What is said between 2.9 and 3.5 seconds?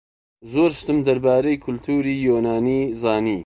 زانی.